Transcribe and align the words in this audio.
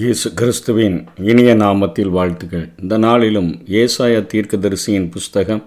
இயேசு 0.00 0.28
கிறிஸ்துவின் 0.34 0.94
இனிய 1.30 1.54
நாமத்தில் 1.54 2.12
வாழ்த்துக்கள். 2.14 2.64
இந்த 2.82 2.98
நாளிலும் 2.98 3.50
ஏசாய 3.80 4.14
தீர்க்கதரிசியின் 4.32 5.08
புஸ்தகம் 5.10 5.60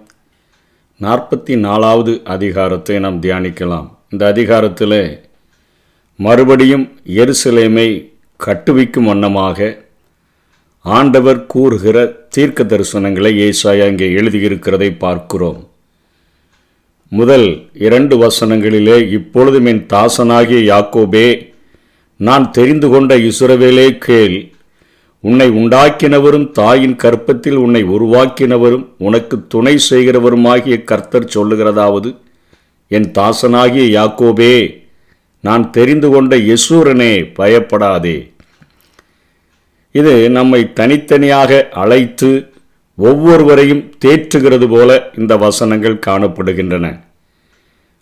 நாற்பத்தி 1.00 1.54
நாலாவது 1.56 2.12
அதிகாரத்தை 2.34 2.98
நாம் 2.98 3.20
தியானிக்கலாம். 3.22 3.86
இந்த 4.12 4.26
அதிகாரத்தில் 4.26 4.96
மறுபடியும் 6.16 6.86
எருசலேமை 7.20 7.86
கட்டுவிக்கும் 8.40 9.04
வண்ணமாக 9.04 9.68
ஆண்டவர் 10.84 11.46
கூறுகிற 11.46 12.06
தீர்க்க 12.28 12.64
தரிசனங்களை 12.64 13.32
ஏசாயா 13.48 13.86
இங்கே 13.92 14.08
எழுதியிருக்கிறதை 14.20 14.90
பார்க்கிறோம். 14.98 15.60
முதல் 17.08 17.48
இரண்டு 17.72 18.28
வசனங்களிலே 18.28 18.98
இப்பொழுதும் 19.10 19.66
என் 19.66 19.86
தாசனாகிய 19.94 20.60
யாக்கோபே 20.72 21.28
நான் 22.16 22.50
தெரிந்து 22.50 22.88
கொண்ட 22.88 23.16
இசுரவேலே 23.16 23.98
கேள். 23.98 24.50
உன்னை 25.20 25.48
உண்டாக்கினவரும் 25.50 26.50
தாயின் 26.50 26.96
கற்பத்தில் 26.96 27.56
உன்னை 27.56 27.84
உருவாக்கினவரும் 27.84 28.86
உனக்கு 28.98 29.36
துணை 29.48 29.78
செய்கிறவருமாகிய 29.90 30.84
கர்த்தர் 30.84 31.32
சொல்லுகிறதாவது 31.34 32.10
என் 32.88 33.08
தாசனாகிய 33.18 33.84
யாக்கோபே 33.98 34.54
நான் 35.40 35.70
தெரிந்து 35.70 36.10
கொண்ட 36.10 36.36
யசூரனே 36.36 37.12
பயப்படாதே. 37.34 38.30
இது 39.90 40.30
நம்மை 40.30 40.72
தனித்தனியாக 40.72 41.68
அழைத்து 41.72 42.30
ஒவ்வொருவரையும் 42.94 43.84
தேற்றுகிறது 44.04 44.68
போல 44.68 45.10
இந்த 45.16 45.36
வசனங்கள் 45.36 46.04
காணப்படுகின்றன. 46.06 46.86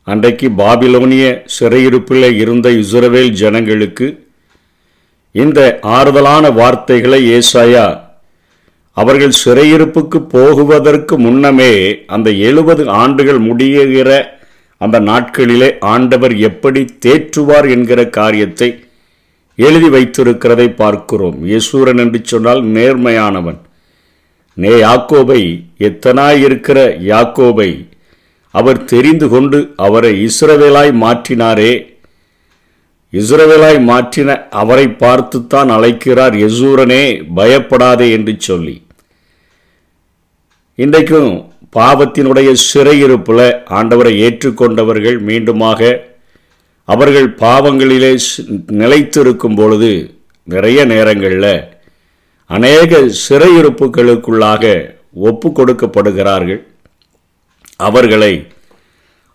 அன்றைக்கு 0.07 0.49
பாபிலோனிய 0.49 1.25
சிறையிருப்பில் 1.59 2.27
இருந்த 2.37 2.71
இஸ்ரவேல் 2.71 3.31
ஜனங்களுக்கு 3.31 4.07
இந்த 5.33 5.79
ஆறுதலான 5.83 6.51
வார்த்தைகளை 6.53 7.21
ஏசாயா 7.39 7.87
அவர்கள் 8.97 9.33
சிறையிருப்புக்கு 9.45 10.19
போகுவதற்கு 10.29 11.19
முன்னமே 11.19 11.73
அந்த 12.07 12.31
எழுபது 12.31 12.89
ஆண்டுகள் 12.89 13.39
முடியுகிற 13.39 14.11
அந்த 14.81 15.01
நாட்களிலே 15.01 15.71
ஆண்டவர் 15.81 16.35
எப்படி 16.39 16.85
தேற்றுவார் 17.07 17.71
என்கிற 17.71 18.01
காரியத்தை 18.09 18.69
எழுதி 19.57 19.89
வைத்திருக்கிறதை 19.89 20.75
பார்க்கிறோம். 20.75 21.47
யசூரன் 21.47 21.99
என்று 21.99 22.21
சொன்னால் 22.23 22.63
நேர்மையானவன். 22.67 23.59
நே 24.55 24.69
யாக்கோபை 24.69 25.41
எத்தனாயிருக்கிற 25.79 26.79
யாக்கோபை 27.13 27.71
அவர் 28.59 28.81
தெரிந்து 28.93 29.27
கொண்டு 29.35 29.59
அவரை 29.87 30.13
இஸ்ரவேலாய் 30.27 30.93
மாற்றினாரே. 31.05 31.73
இஸ்ரவேலாய் 33.13 33.79
மாற்றின 33.91 34.31
அவரை 34.63 34.87
பார்த்துத்தான் 35.03 35.71
அழைக்கிறார் 35.77 36.35
யசூரனே 36.45 37.03
பயப்படாதே 37.39 38.09
என்று 38.17 38.35
சொல்லி. 38.49 38.77
இன்றைக்கும் 40.85 41.31
பாவத்தினுடைய 41.77 42.49
சிறையிருப்பில் 42.67 43.47
ஆண்டவரை 43.79 44.13
ஏற்றுக்கொண்டவர்கள் 44.27 45.19
மீண்டுமாக 45.29 45.81
அவர்கள் 46.89 47.29
பாவங்களிலே 47.45 48.13
நிலைத்திருக்கும் 48.81 49.57
பொழுது 49.61 49.93
நிறைய 50.55 50.81
நேரங்களில் 50.93 51.55
அநேக 52.51 53.01
சிறையிருப்புகளுக்குள்ளாக 53.25 54.65
ஒப்பு 55.31 55.49
கொடுக்கப்படுகிறார்கள். 55.59 56.63
அவர்களை 57.77 58.47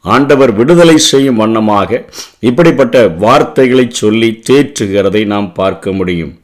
ஆண்டவர் 0.01 0.53
விடுதலை 0.53 0.97
செய்யும் 0.97 1.35
வண்ணமாக 1.35 2.09
இப்படிப்பட்ட 2.39 3.07
வார்த்தைகளை 3.07 3.85
சொல்லி 3.89 4.41
தேற்றுகிறதை 4.49 5.25
நாம் 5.25 5.53
பார்க்க 5.53 5.91
முடியும். 5.91 6.39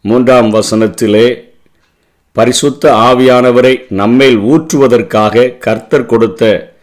மூன்றாம் 0.00 0.54
வசனத்திலே 0.54 1.42
பரிசுத்த 2.32 2.92
ஆவியானவரை 2.92 3.80
நம்மேல் 3.88 4.38
ஊற்றுவதற்காக 4.38 5.58
கர்த்தர் 5.58 6.06
கொடுத்த 6.06 6.74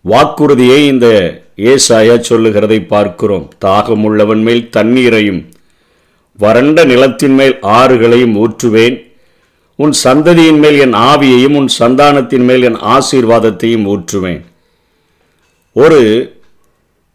வாக்குறுதியை 0.00 0.86
இந்த 0.86 1.40
ஏசாயா 1.56 2.18
சொல்லுகிறதை 2.18 2.80
பார்க்கிறோம். 2.80 3.50
தாகமுள்ளவன் 3.64 4.42
மேல் 4.42 4.68
தண்ணீரையும் 4.70 5.48
வறண்ட 6.36 6.84
நிலத்தின் 6.84 7.34
மேல் 7.34 7.58
ஆறுகளையும் 7.60 8.46
ஊற்றுவேன். 8.46 9.05
உன் 9.78 9.92
சந்ததியின் 10.04 10.58
மேல் 10.58 10.78
என் 10.78 10.92
ஆவியையும் 10.92 11.56
உன் 11.56 11.68
சந்தானத்தின் 11.78 12.44
மேல் 12.44 12.62
என் 12.62 12.78
ஆசீர்வாதத்தையும் 12.94 13.86
ஊற்றுவேன். 13.86 14.40
ஒரு 15.72 16.00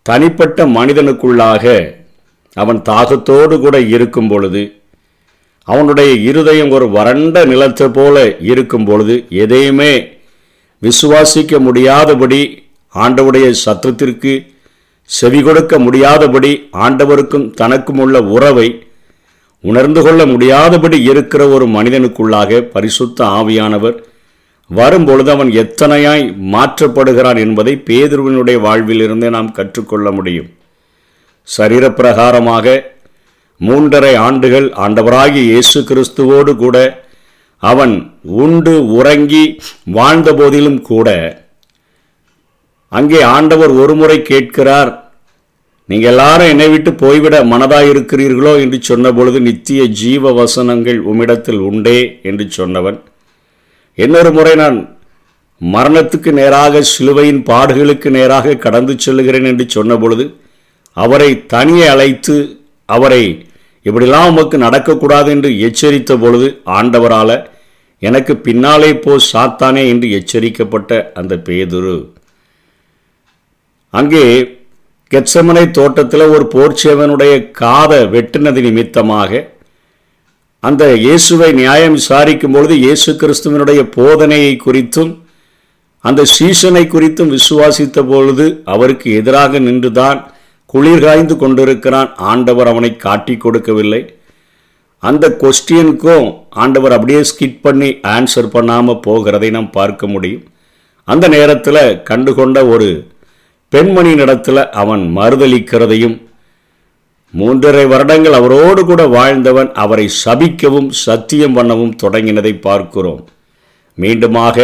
தனிப்பட்ட 0.03 0.65
மனிதனுக்குள்ளாக 0.65 1.65
அவன் 2.53 2.81
தாகத்தோடு 2.81 3.59
கூட 3.59 3.79
இருக்கும் 3.79 4.27
பொழுது 4.27 4.81
அவனுடைய 5.67 6.13
இருதயம் 6.13 6.71
ஒரு 6.71 6.89
வறண்ட 6.89 7.45
நிலத்தை 7.45 7.87
போல 7.87 8.37
இருக்கும் 8.39 8.85
பொழுது 8.85 9.25
எதையுமே 9.29 9.93
விசுவாசிக்க 10.81 11.59
முடியாதபடி 11.59 12.41
ஆண்டவுடைய 12.95 13.53
சத்தத்திற்கு 13.65 14.45
செவி 15.09 15.41
கொடுக்க 15.41 15.79
முடியாதபடி 15.79 16.51
ஆண்டவருக்கும் 16.73 17.53
தனக்கும் 17.53 17.97
உள்ள 17.97 18.21
உறவை 18.21 18.67
உணர்ந்து 19.63 20.01
கொள்ள 20.01 20.25
முடியாதபடி 20.25 20.97
இருக்கிற 21.03 21.47
ஒரு 21.47 21.65
மனிதனுக்குள்ளாக 21.67 22.61
பரிசுத்த 22.61 23.25
ஆவியானவர் 23.25 23.97
வரும்பொழுது 24.69 25.31
அவன் 25.31 25.51
எத்தனையாய் 25.51 26.23
மாற்றப்படுகிறான் 26.53 27.39
என்பதை 27.39 27.73
பேதுருவினுடைய 27.89 28.57
வாழ்விலிருந்தே 28.65 29.29
நாம் 29.29 29.51
கற்றுக்கொள்ள 29.51 30.11
முடியும். 30.11 30.49
சரீரப்பிரகாரமாக 31.47 32.65
மூன்றரை 33.61 34.13
ஆண்டுகள் 34.27 34.67
ஆண்டவராகிய 34.85 35.43
இயேசு 35.43 35.79
கிறிஸ்துவோடு 35.81 36.55
கூட 36.55 36.77
அவன் 37.63 37.93
உண்டு 38.43 38.73
உறங்கி 38.91 39.43
வாழ்ந்த 39.97 40.33
போதிலும் 40.33 40.81
கூட 40.81 41.09
அங்கே 42.91 43.21
ஆண்டவர் 43.35 43.69
ஒருமுறை 43.69 44.21
கேட்கிறார் 44.21 44.91
நீங்கள் 45.91 46.11
எல்லாரும் 46.11 46.51
என்னை 46.53 46.67
விட்டு 46.71 46.91
போய்விட 47.03 47.35
மனதாயிருக்கிறீர்களோ 47.51 48.51
என்று 48.63 48.77
சொன்னபொழுது 48.89 49.39
நித்திய 49.47 49.81
ஜீவ 50.01 50.31
வசனங்கள் 50.39 50.99
உம்மிடத்தில் 51.11 51.61
உண்டே 51.69 51.99
என்று 52.29 52.45
சொன்னவன். 52.57 52.97
இன்னொரு 53.97 54.31
முறை 54.37 54.53
நான் 54.61 54.77
மரணத்துக்கு 55.61 56.31
நேராக 56.39 56.81
சிலுவையின் 56.91 57.41
பாடுகளுக்கு 57.49 58.09
நேராக 58.17 58.55
கடந்து 58.65 58.93
செல்லுகிறேன் 59.05 59.49
என்று 59.51 59.65
சொன்னபொழுது 59.75 60.25
அவரை 60.97 61.29
தனியே 61.53 61.87
அழைத்து 61.95 62.35
அவரை 62.89 63.23
இப்படிலாம் 63.85 64.29
உமக்கு 64.31 64.57
நடக்கக்கூடாது 64.65 65.29
என்று 65.35 65.51
எச்சரித்த 65.67 66.17
பொழுது 66.23 66.47
ஆண்டவரால் 66.77 67.35
எனக்கு 68.01 68.33
பின்னாலே 68.47 68.89
போ 69.03 69.13
சாத்தானே 69.31 69.83
என்று 69.91 70.07
எச்சரிக்கப்பட்ட 70.17 71.03
அந்த 71.19 71.33
பேதுரு. 71.47 71.97
அங்கே 73.93 74.25
கெச்சமனை 75.11 75.63
தோட்டத்தில் 75.71 76.31
ஒரு 76.33 76.45
போர்ச்சேவனுடைய 76.53 77.33
காதை 77.61 77.99
வெட்டினது 78.13 78.61
நிமித்தமாக 78.67 79.41
அந்த 80.63 80.83
இயேசுவை 81.05 81.49
நியாயம் 81.59 81.97
விசாரிக்கும் 81.99 82.55
பொழுது 82.55 82.75
இயேசு 82.85 83.11
கிறிஸ்துவனுடைய 83.21 83.81
போதனையை 83.97 84.53
குறித்தும் 84.65 85.11
அந்த 86.03 86.21
சீசனை 86.35 86.83
குறித்தும் 86.87 87.33
விசுவாசித்த 87.37 87.99
பொழுது 88.11 88.45
அவருக்கு 88.73 89.07
எதிராக 89.19 89.59
நின்றுதான் 89.59 90.19
குளிர்காய்ந்து 90.73 91.35
கொண்டிருக்கிறான். 91.37 92.09
ஆண்டவர் 92.31 92.69
அவனை 92.71 92.91
காட்டி 93.05 93.33
கொடுக்கவில்லை. 93.37 94.01
அந்த 95.03 95.25
கொஸ்டியனுக்கும் 95.41 96.27
ஆண்டவர் 96.63 96.95
அப்படியே 96.95 97.21
ஸ்கிட் 97.31 97.61
பண்ணி 97.61 97.89
ஆன்சர் 98.15 98.49
பண்ணாமல் 98.55 99.03
போகிறதை 99.07 99.49
நாம் 99.57 99.71
பார்க்க 99.79 100.07
முடியும். 100.07 100.43
அந்த 101.07 101.25
நேரத்தில் 101.35 101.83
கண்டுகொண்ட 102.09 102.59
ஒரு 102.67 102.89
பெண்மணி 103.71 104.13
நடத்தில் 104.13 104.69
அவன் 104.71 105.03
மறுதளிக்கிறதையும் 105.17 106.17
மூன்றரை 107.33 107.87
வருடங்கள் 107.87 108.33
அவரோடு 108.33 108.85
கூட 108.85 109.01
வாழ்ந்தவன் 109.07 109.69
அவரை 109.73 110.09
சபிக்கவும் 110.25 110.89
சத்தியம் 111.05 111.55
பண்ணவும் 111.57 111.93
தொடங்கினதை 112.03 112.59
பார்க்கிறோம். 112.59 113.21
மீண்டுமாக 113.97 114.57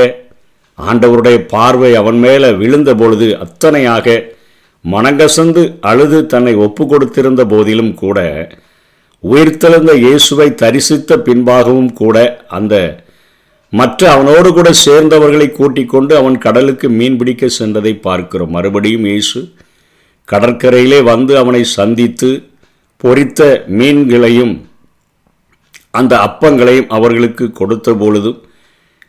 ஆண்டவருடைய 0.77 1.37
பார்வை 1.47 1.95
அவன் 1.95 2.19
மேலே 2.19 2.49
விழுந்த 2.51 2.95
பொழுது 2.95 3.27
அத்தனையாக 3.45 4.17
மனங்கசந்து 4.85 5.63
அழுது 5.81 6.25
தன்னை 6.25 6.55
ஒப்பு 6.55 6.83
கொடுத்திருந்த 6.85 7.41
போதிலும் 7.45 7.93
கூட 7.93 8.19
உயிர்த்தெழுந்த 9.23 9.93
இயேசுவை 9.95 10.49
தரிசித்த 10.61 11.17
பின்பாகவும் 11.17 11.93
கூட 11.93 12.17
அந்த 12.47 12.75
மற்ற 13.73 14.11
அவனோடு 14.11 14.53
கூட 14.53 14.73
சேர்ந்தவர்களை 14.85 15.51
கூட்டிக் 15.51 15.89
கொண்டு 15.89 16.15
அவன் 16.15 16.37
கடலுக்கு 16.37 16.89
மீன் 16.89 17.17
பிடிக்க 17.17 17.47
சென்றதை 17.59 17.99
பார்க்கிறோம். 17.99 18.49
மறுபடியும் 18.49 19.05
இயேசு 19.05 19.39
கடற்கரையிலே 20.27 21.03
வந்து 21.03 21.37
அவனை 21.37 21.63
சந்தித்து 21.63 22.29
பொறித்த 22.97 23.65
மீன்களையும் 23.67 24.53
அந்த 25.91 26.13
அப்பங்களையும் 26.17 26.87
அவர்களுக்கு 26.87 27.51
கொடுத்த 27.51 27.93
பொழுதும் 27.93 28.39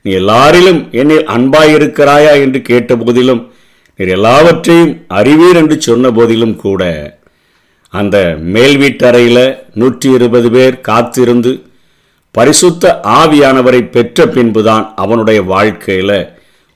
நீ 0.04 0.10
எல்லாரிலும் 0.12 0.80
என்னில் 0.92 1.24
அன்பாயிருக்கிறாயா? 1.36 2.32
என்று 2.40 2.62
கேட்ட 2.62 2.96
போதிலும் 2.96 3.52
நீர் 3.98 4.08
எல்லாவற்றையும் 4.08 4.92
அறிவீர் 5.08 5.56
என்று 5.56 5.80
சொன்ன 5.80 6.10
போதிலும் 6.10 6.56
கூட 6.56 6.82
அந்த 7.92 8.16
மேல் 8.54 8.76
வீட்டறையில் 8.76 9.44
நூற்றி 9.74 10.10
இருபது 10.10 10.50
பேர் 10.50 10.80
காத்திருந்து 10.80 11.52
பரிசுத்த 12.34 13.00
ஆவியானவரை 13.20 13.80
பெற்ற 13.90 14.26
பின்புதான் 14.26 14.84
அவனுடைய 14.94 15.38
வாழ்க்கையில் 15.52 16.18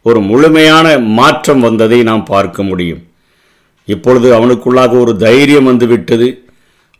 ஒரு 0.06 0.20
முழுமையான 0.20 0.87
மாற்றம் 1.19 1.60
வந்ததை 1.60 1.99
நாம் 2.02 2.25
பார்க்க 2.25 2.62
முடியும். 2.62 3.02
இப்பொழுது 3.88 4.28
அவனுக்குள்ளாக 4.38 4.93
ஒரு 5.04 5.12
தைரியம் 5.16 5.69
வந்துவிட்டது 5.70 6.28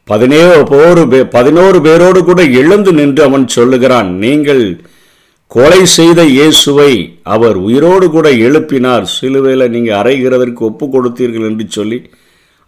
பதினேழு 0.09 1.05
பே 1.13 1.19
பதினோரு 1.35 1.79
பேரோடு 1.81 2.21
கூட 2.25 2.41
எழுந்து 2.61 2.93
நின்று 2.93 3.23
அவன் 3.27 3.45
சொல்லுகிறான் 3.57 4.09
நீங்கள் 4.25 4.63
கொலை 5.47 5.83
செய்த 5.99 6.21
இயேசுவை 6.37 6.93
அவர் 7.35 7.57
உயிரோடு 7.67 8.07
கூட 8.11 8.29
எழுப்பினார். 8.47 9.05
சிலுவையில் 9.17 9.73
நீங்கள் 9.75 9.99
அறைகிறதற்கு 10.01 10.63
ஒப்பு 10.71 10.87
கொடுத்தீர்கள் 10.87 11.49
என்று 11.51 11.67
சொல்லி 11.69 11.99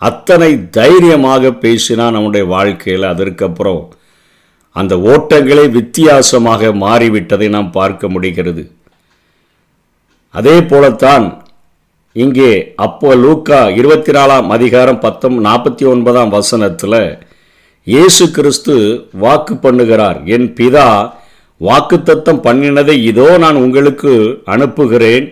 அத்தனை 0.03 0.51
தைரியமாக 0.79 1.53
பேசினான் 1.65 2.19
அவனுடைய 2.19 2.47
வாழ்க்கையில். 2.55 3.07
அதற்கப்புறம் 3.15 3.83
அந்த 4.81 4.95
ஓட்டங்களே 5.13 5.65
வித்தியாசமாக 5.79 6.71
மாறிவிட்டதை 6.85 7.49
நாம் 7.57 7.71
பார்க்க 7.79 8.09
முடிகிறது. 8.15 8.63
அதே 10.39 10.57
போலத்தான் 10.71 11.27
இங்கே 12.23 12.51
அப்போ 12.87 13.11
லூக்கா 13.23 13.61
இருபத்தி 13.81 14.13
நாலாம் 14.17 14.49
அதிகாரம் 14.57 15.01
பத்தொம் 15.05 15.37
நாற்பத்தி 15.47 15.85
ஒன்பதாம் 15.93 16.33
வசனத்தில் 16.37 17.01
இயேசு 17.93 18.25
கிறிஸ்து 18.37 18.75
வாக்கு 19.23 19.55
பண்ணுகிறார். 19.65 20.19
என் 20.35 20.49
பிதா 20.59 20.89
வாக்குத்தத்தம் 21.61 22.45
பண்ணினதை 22.47 22.95
இதோ 23.11 23.29
நான் 23.45 23.59
உங்களுக்கு 23.65 24.13
அனுப்புகிறேன். 24.55 25.27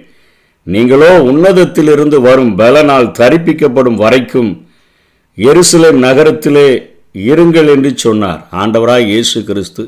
நீங்களோ 0.67 1.13
உன்னதத்திலிருந்து 1.31 2.19
வரும் 2.27 2.53
பலனால் 2.61 3.15
தரிப்பிக்கப்படும் 3.21 3.99
வரைக்கும் 4.05 4.51
எருசலேம் 5.39 6.01
நகரத்திலே 6.07 6.69
இருங்கள் 7.15 7.69
என்று 7.75 7.91
சொன்னார். 7.97 8.41
ஆண்டவராய் 8.61 9.09
இயேசு 9.13 9.45
கிறிஸ்து 9.45 9.85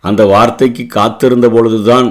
அந்த 0.00 0.24
வார்த்தைக்கு 0.24 0.86
காத்திருந்த 0.86 1.48
பொழுதுதான் 1.48 2.08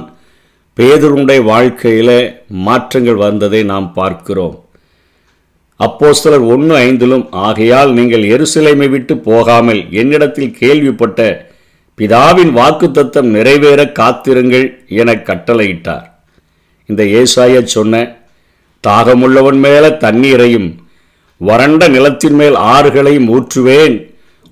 பேதருடைய 0.78 1.44
வாழ்க்கையில் 1.44 2.18
மாற்றங்கள் 2.50 3.16
வந்ததை 3.16 3.64
நாம் 3.72 3.88
பார்க்கிறோம். 3.94 4.58
அப்போஸ்தலர் 5.80 6.46
ஒன்று 6.54 6.76
ஐந்திலும் 6.76 7.26
ஆகையால் 7.32 7.92
நீங்கள் 7.92 8.24
எருசலேமை 8.36 8.90
விட்டு 8.90 9.18
போகாமல் 9.18 9.82
என்னிடத்தில் 10.02 10.58
கேள்விப்பட்ட 10.62 11.50
பிதாவின் 11.98 12.52
வாக்குத்தத்தம் 12.60 13.30
நிறைவேற 13.36 13.82
காத்திருங்கள் 14.00 14.68
என 15.02 15.14
கட்டளையிட்டார். 15.30 16.06
இந்த 16.90 17.04
ஏசாய 17.04 17.64
சொன்ன 17.64 18.04
தாகமுள்ளவன் 18.88 19.60
மேல 19.66 19.90
தண்ணீரையும் 20.06 20.70
வறண்ட 21.38 21.88
நிலத்தின் 21.88 22.38
மேல் 22.40 22.58
ஆறுகளையும் 22.74 23.30
ஊற்றுவேன். 23.36 23.98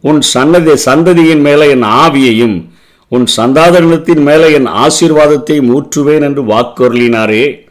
உன் 0.03 0.21
சன்னதி 0.21 0.73
சந்ததியின் 0.85 1.41
மேலே 1.41 1.69
என் 1.69 1.83
ஆவியையும் 1.83 2.71
உன் 3.07 3.25
சந்தாதனத்தின் 3.37 4.21
மேலே 4.21 4.53
என் 4.53 4.65
ஆசீர்வாதத்தையும் 4.65 5.71
ஊற்றுவேன் 5.75 6.21
என்று 6.21 6.43
வாக்குறுளினாரே 6.43 7.65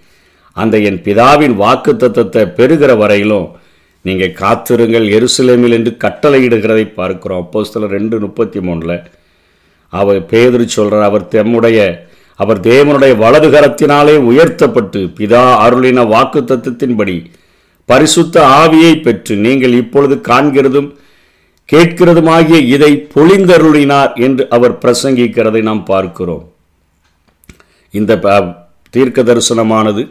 அந்த 0.53 0.79
என் 0.79 1.03
பிதாவின் 1.03 1.55
வாக்கு 1.55 1.93
தத்தத்தை 1.93 2.55
பெறுகிற 2.55 2.97
வரையிலும் 2.97 3.57
நீங்கள் 4.03 4.33
காத்திருங்கள் 4.33 5.07
எருசலேமில் 5.09 5.73
என்று 5.73 5.97
கட்டளையிடுகிறதை 5.97 6.85
பார்க்கிறோம். 6.95 7.43
அப்போ 7.43 7.65
சில 7.65 7.87
ரெண்டு 7.87 8.19
முப்பத்தி 8.19 8.61
மூணில் 8.61 9.03
அவர் 9.89 10.21
பேதறி 10.25 10.65
சொல்கிறார் 10.65 11.03
அவர் 11.03 11.29
தெம்முடைய 11.29 12.07
அவர் 12.37 12.61
தேவனுடைய 12.61 13.17
வலதுகரத்தினாலே 13.17 14.17
உயர்த்தப்பட்டு 14.17 15.01
பிதா 15.19 15.43
அருளின 15.67 16.07
வாக்கு 16.07 16.41
தத்துவத்தின்படி 16.41 17.31
பரிசுத்த 17.87 18.47
ஆவியை 18.47 19.03
பெற்று 19.03 19.37
நீங்கள் 19.37 19.73
இப்பொழுது 19.73 20.21
காண்கிறதும் 20.29 20.97
கேட்கிறதுமாகிய 21.69 22.59
இதை 22.75 22.93
பொழிந்தருளினார் 23.15 24.13
என்று 24.27 24.45
அவர் 24.57 24.75
பிரசங்கிக்கிறதை 24.83 25.61
நாம் 25.69 25.83
பார்க்கிறோம். 25.93 26.45
இந்த 27.95 28.21
தீர்க்க 28.95 29.23
தரிசனமானது 29.23 30.03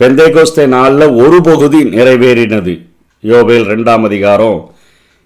பெந்தைகோஸ்தே 0.00 0.64
நாளில் 0.76 1.14
ஒரு 1.24 1.38
பகுதி 1.48 1.80
நிறைவேறினது. 1.96 2.74
யோபேல் 3.24 3.66
ரெண்டாம் 3.72 4.04
அதிகாரம் 4.08 4.58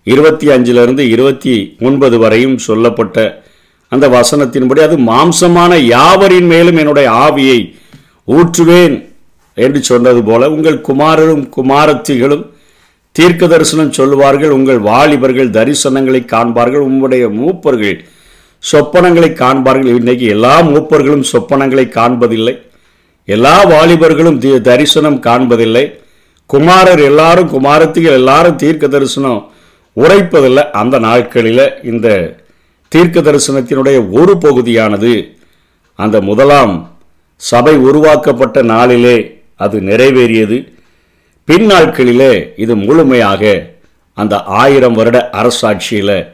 இருபத்தி 0.06 0.46
அஞ்சிலிருந்து 0.54 1.02
இருபத்தி 1.14 1.54
ஒன்பது 1.88 2.16
வரையும் 2.24 2.58
சொல்லப்பட்ட 2.66 3.16
அந்த 3.92 4.06
வசனத்தின்படி 4.16 4.80
அது 4.86 4.96
மாம்சமான 5.10 5.72
யாவரின் 5.94 6.48
மேலும் 6.52 6.78
என்னுடைய 6.82 7.08
ஆவியை 7.26 7.58
ஊற்றுவேன் 8.28 8.96
என்று 9.56 9.80
சொன்னது 9.90 10.20
போல 10.28 10.50
உங்கள் 10.54 10.78
குமாரரும் 10.88 11.44
குமாரத்திகளும் 11.56 12.44
தீர்க்க 13.18 13.44
தரிசனம் 13.52 13.96
சொல்லுவார்கள் 13.98 14.52
உங்கள் 14.56 14.80
வாலிபர்கள் 14.88 15.54
தரிசனங்களை 15.58 16.20
காண்பார்கள் 16.32 16.86
உங்களுடைய 16.88 17.24
மூப்பர்கள் 17.40 17.96
சொப்பனங்களை 18.64 19.30
காண்பார்கள். 19.42 19.96
இன்றைக்கு 20.00 20.26
எல்லா 20.34 20.54
மூப்பர்களும் 20.72 21.24
சொப்பனங்களை 21.32 21.84
காண்பதில்லை 21.98 22.54
எல்லா 23.28 23.54
வாலிபர்களும் 23.72 24.38
தரிசனம் 24.68 25.18
காண்பதில்லை. 25.28 25.84
குமாரர் 26.50 27.02
எல்லாரும் 27.08 27.50
குமாரத்திகள் 27.54 28.18
எல்லாரும் 28.20 28.60
தீர்க்க 28.62 28.86
தரிசனம் 28.94 29.40
உரைப்பதில்லை. 29.96 30.64
அந்த 30.80 30.96
நாட்களில் 31.06 31.64
இந்த 31.92 32.08
தீர்க்க 32.92 33.20
தரிசனத்தினுடைய 33.20 33.98
ஒரு 34.20 34.34
பகுதியானது 34.44 35.12
அந்த 35.98 36.16
முதலாம் 36.30 36.74
சபை 37.50 37.74
உருவாக்கப்பட்ட 37.88 38.58
நாளிலே 38.74 39.16
அது 39.64 39.76
நிறைவேறியது. 39.90 40.58
பின் 41.48 41.66
நாட்களிலே 41.66 42.52
இது 42.56 42.76
முழுமையாக 42.76 43.70
அந்த 44.14 44.42
ஆயிரம் 44.42 44.92
வருட 44.92 45.30
அரசாட்சியில் 45.32 46.26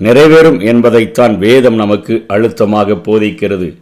நிறைவேறும் 0.00 0.64
என்பதைத்தான் 0.64 1.38
வேதம் 1.38 1.74
நமக்கு 1.74 2.24
அழுத்தமாக 2.26 2.94
போதிக்கிறது. 2.94 3.76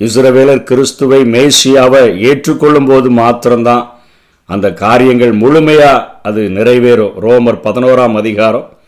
இஸ்ரவேலர் 0.00 0.62
கிறிஸ்துவை 0.62 1.20
மேசியாவை 1.20 2.16
ஏற்றுக்கொள்ளும் 2.16 2.86
போது 2.86 3.10
மாத்திரம்தான் 3.10 4.00
அந்த 4.44 4.72
காரியங்கள் 4.72 5.32
முழுமையாக 5.32 6.20
அது 6.22 6.40
நிறைவேறும். 6.40 7.14
ரோமர் 7.20 7.62
பதினோராம் 7.64 8.14
அதிகாரம் 8.14 8.78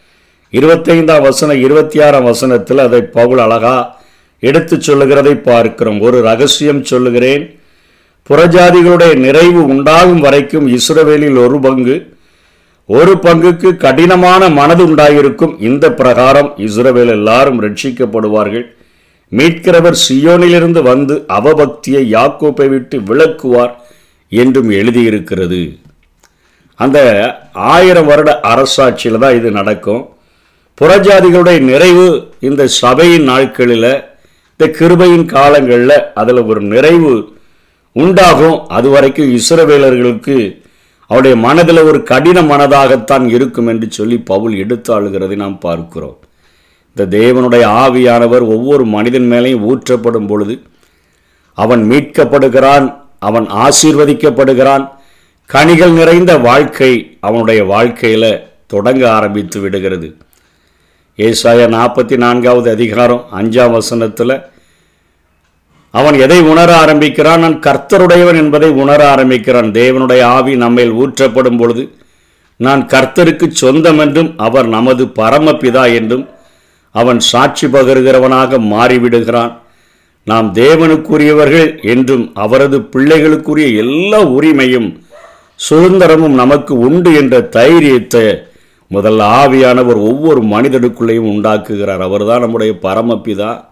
இருபத்தைந்தாம் 0.53 1.23
வசனம் 1.23 1.61
இருபத்தி 1.61 2.03
ஆறாம் 2.03 2.25
வசனத்தில் 2.25 2.79
அதை 2.79 3.01
பவுல் 3.01 3.39
அழகா 3.39 4.01
எடுத்து 4.39 4.83
சொல்லுகிறதை 4.83 5.35
பார்க்கிறோம். 5.35 6.01
ஒரு 6.01 6.21
ரகசியம் 6.23 6.85
சொல்லுகிறேன். 6.85 7.58
புறஜாதிகளுடைய 8.29 9.13
நிறைவு 9.25 9.61
உண்டாகும் 9.73 10.21
வரைக்கும் 10.21 10.67
இஸ்ரவேலில் 10.79 11.39
ஒரு 11.45 11.59
பங்கு 11.67 11.97
ஒரு 12.89 13.15
பங்குக்கு 13.25 13.69
கடினமான 13.77 14.43
மனது 14.59 14.83
உண்டாயிருக்கும் 14.89 15.55
இந்த 15.69 15.87
பிரகாரம் 15.93 16.51
இஸ்ரவேல் 16.67 17.13
எல்லாரும் 17.17 17.59
ரட்சிக்கப்படுவார்கள். 17.65 18.67
மீட்கிறவர் 19.33 19.97
சியோனிலிருந்து 20.05 20.83
வந்து 20.83 21.15
அவபக்தியை 21.39 22.03
யாக்கோப்பை 22.17 22.69
விட்டு 22.69 22.99
விளக்குவார் 23.09 23.75
என்றும் 24.33 24.71
எழுதியிருக்கிறது. 24.71 25.61
அந்த 26.79 26.99
ஆயிரம் 27.53 28.09
வருட 28.11 28.33
அரசாட்சியில் 28.53 29.23
தான் 29.25 29.37
இது 29.39 29.51
நடக்கும். 29.51 30.03
புறஜாதிகளுடைய 30.79 31.59
நிறைவு 31.71 32.09
இந்த 32.49 32.63
சபையின் 32.83 33.27
நாட்களில் 33.33 33.91
இந்த 34.53 34.67
கிருபையின் 34.79 35.27
காலங்களில் 35.35 35.99
அதில் 36.21 36.43
ஒரு 36.51 36.61
நிறைவு 36.75 37.13
உண்டாகும். 37.93 38.69
அது 38.69 38.91
வரைக்கும் 38.91 39.37
இஸ்ரவேலர்களுக்கு 39.37 40.67
அவருடைய 41.07 41.37
மனதில் 41.37 41.83
ஒரு 41.83 42.03
கடின 42.03 42.43
மனதாகத்தான் 42.43 43.29
இருக்கும் 43.29 43.67
என்று 43.67 43.87
சொல்லி 43.91 44.19
பவுல் 44.19 44.57
எடுத்து 44.57 45.01
ஆளுகிறதை 45.01 45.37
நாம் 45.37 45.59
பார்க்கிறோம். 45.59 46.19
இந்த 46.97 47.19
தேவனுடைய 47.19 47.65
ஆவியானவர் 47.85 48.47
ஒவ்வொரு 48.47 48.85
மனிதன் 48.85 49.31
மேலேயும் 49.33 49.67
ஊற்றப்படும் 49.71 50.27
பொழுது 50.27 50.63
அவன் 51.55 51.91
மீட்கப்படுகிறான் 51.91 52.97
அவன் 53.19 53.47
ஆசீர்வதிக்கப்படுகிறான். 53.47 54.89
கனிகள் 55.47 55.91
நிறைந்த 55.91 56.39
வாழ்க்கை 56.39 57.17
அவனுடைய 57.21 57.65
வாழ்க்கையில் 57.65 58.47
தொடங்க 58.67 59.13
ஆரம்பித்து 59.13 59.61
விடுகிறது. 59.61 60.17
ஏசாயா 61.17 61.67
நாற்பத்தி 61.77 62.17
நான்காவது 62.17 62.71
அதிகாரம் 62.71 63.25
அஞ்சாம் 63.37 63.71
வசனத்தில் 63.71 64.43
அவன் 65.91 66.15
எதை 66.15 66.41
உணர 66.41 66.77
ஆரம்பிக்கிறான்? 66.77 67.41
நான் 67.41 67.61
கர்த்தருடையவன் 67.61 68.37
என்பதை 68.37 68.69
உணர 68.71 69.11
ஆரம்பிக்கிறான். 69.11 69.73
தேவனுடைய 69.73 70.23
ஆவி 70.23 70.57
நம்மேல் 70.57 70.93
ஊற்றப்படும் 70.93 71.59
பொழுது 71.59 71.93
நான் 72.57 72.87
கர்த்தருக்கு 72.87 73.49
சொந்தம் 73.51 73.99
என்றும் 73.99 74.35
அவர் 74.37 74.67
நமது 74.67 75.05
பரமபிதா 75.07 75.95
என்றும் 75.95 76.29
அவன் 76.91 77.21
சாட்சி 77.21 77.67
பகருகிறவனாக 77.67 78.59
மாறிவிடுகிறான். 78.75 79.53
நாம் 80.25 80.55
தேவனுக்குரியவர்கள் 80.55 81.83
என்றும் 81.83 82.31
அவரது 82.35 82.79
பிள்ளைகளுக்குரிய 82.79 83.77
எல்லா 83.77 84.21
உரிமையும் 84.21 85.01
சுதந்திரமும் 85.71 86.35
நமக்கு 86.43 86.79
உண்டு 86.79 87.15
என்ற 87.15 87.41
தைரியத்தை 87.41 88.27
முதல்ல 88.91 89.23
ஆவியானவர் 89.41 89.99
ஒவ்வொரு 90.11 90.41
மனிதனுக்குள்ளேயும் 90.43 91.31
உண்டாக்குகிறார். 91.35 92.01
அவர்தான் 92.01 92.41
நம்முடைய 92.41 92.75
பரமபிதா. 92.83 93.68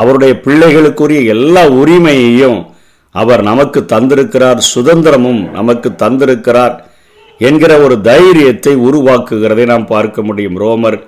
அவருடைய 0.00 0.32
பிள்ளைகளுக்குரிய 0.44 1.20
எல்லா 1.34 1.62
உரிமையையும் 1.80 2.58
அவர் 3.14 3.42
நமக்கு 3.50 3.80
தந்திருக்கிறார் 3.92 4.60
சுதந்திரமும் 4.74 5.42
நமக்கு 5.58 5.88
தந்திருக்கிறார் 6.02 6.74
என்கிற 7.48 7.72
ஒரு 7.84 7.94
தைரியத்தை 8.00 8.72
உருவாக்குகிறதை 8.88 9.64
நாம் 9.66 9.86
பார்க்க 9.86 10.22
முடியும். 10.22 10.58
ரோமர் 10.60 10.98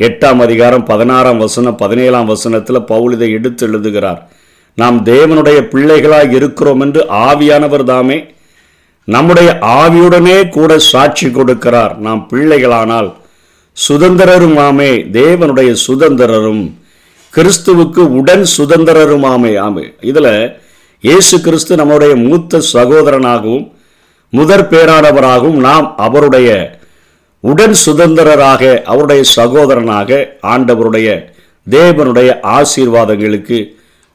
எட்டாம் 0.00 0.40
அதிகாரம் 0.46 0.84
பதினாறாம் 0.84 1.42
வசனம் 1.44 1.76
பதினேழாம் 1.82 2.30
வசனத்தில் 2.32 2.86
பவுலிதை 2.90 3.28
எடுத்து 3.38 3.62
எழுதுகிறார். 3.68 4.20
நாம் 4.78 4.98
தேவனுடைய 5.04 5.58
பிள்ளைகளாக 5.72 6.32
இருக்கிறோம் 6.38 6.82
என்று 6.84 7.02
ஆவியானவர் 7.28 7.84
தாமே 7.92 8.18
நம்முடைய 9.08 9.50
ஆவியுடனே 9.80 10.38
கூட 10.48 10.72
சாட்சி 10.92 11.28
கொடுக்கிறார். 11.28 11.92
நாம் 12.06 12.22
பிள்ளைகளானால் 12.32 13.08
சுதந்திரருமாமே 13.76 14.90
தேவனுடைய 15.18 15.70
சுதந்திரரும் 15.86 16.64
கிறிஸ்துவுக்கு 17.36 18.02
உடன் 18.18 18.44
சுதந்திரருமாமே 18.56 19.52
ஆமே. 19.66 19.84
இதில் 20.00 20.32
இயேசு 21.04 21.40
கிறிஸ்து 21.40 21.76
நம்முடைய 21.76 22.16
மூத்த 22.16 22.60
சகோதரனாகவும் 22.72 23.66
முதற் 24.32 24.68
பேரானவராகவும் 24.70 25.58
நாம் 25.68 25.94
அவருடைய 25.96 26.50
உடன் 27.40 27.76
சுதந்திரராக 27.86 28.82
அவருடைய 28.82 29.22
சகோதரனாக 29.36 30.38
ஆண்டவருடைய 30.42 31.08
தேவனுடைய 31.70 32.30
ஆசீர்வாதங்களுக்கு 32.58 33.58